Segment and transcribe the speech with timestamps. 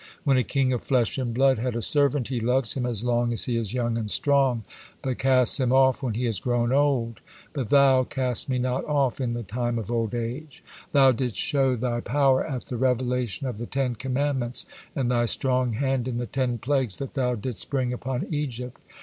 [0.23, 3.31] When a king of flesh and blood had a servant, he loves him as long
[3.33, 4.63] as he is young and strong,
[5.03, 7.21] but casts him off when he is grown old.
[7.53, 11.75] But Thou, 'cast me not off in the time of old age.' Thou didst show
[11.75, 16.25] Thy power at the revelation of the Ten Commandments, and thy strong hand in the
[16.25, 18.81] ten plagues that Thou didst bring upon Egypt.